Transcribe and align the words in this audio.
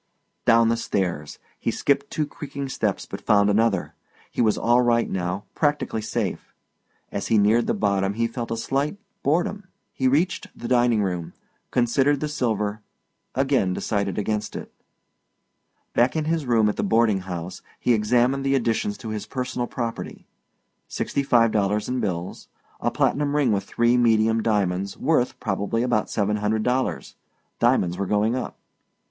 Down 0.45 0.69
the 0.69 0.77
stairs. 0.77 1.37
He 1.59 1.69
skipped 1.69 2.09
two 2.09 2.25
crumbing 2.25 2.69
steps 2.69 3.05
but 3.05 3.21
found 3.21 3.51
another. 3.51 3.93
He 4.31 4.41
was 4.41 4.57
all 4.57 4.81
right 4.81 5.07
now, 5.07 5.43
practically 5.53 6.01
safe; 6.01 6.55
as 7.11 7.27
he 7.27 7.37
neared 7.37 7.67
the 7.67 7.75
bottom 7.75 8.15
he 8.15 8.25
felt 8.25 8.49
a 8.49 8.57
slight 8.57 8.97
boredom. 9.21 9.67
He 9.93 10.07
reached 10.07 10.47
the 10.57 10.67
dining 10.67 11.03
room 11.03 11.33
considered 11.69 12.19
the 12.19 12.27
silver 12.29 12.81
again 13.35 13.73
decided 13.73 14.17
against 14.17 14.55
it. 14.55 14.73
Back 15.93 16.15
in 16.15 16.25
his 16.25 16.47
room 16.47 16.67
at 16.67 16.77
the 16.77 16.83
boarding 16.83 17.19
house 17.19 17.61
he 17.79 17.93
examined 17.93 18.43
the 18.43 18.55
additions 18.55 18.97
to 18.97 19.09
his 19.09 19.27
personal 19.27 19.67
property: 19.67 20.25
Sixty 20.87 21.21
five 21.21 21.51
dollars 21.51 21.87
in 21.87 21.99
bills. 21.99 22.47
A 22.79 22.89
platinum 22.89 23.35
ring 23.35 23.51
with 23.51 23.65
three 23.65 23.97
medium 23.97 24.41
diamonds, 24.41 24.97
worth, 24.97 25.39
probably, 25.39 25.83
about 25.83 26.09
seven 26.09 26.37
hundred 26.37 26.63
dollars. 26.63 27.13
Diamonds 27.59 27.99
were 27.99 28.07
going 28.07 28.35
up. 28.35 28.57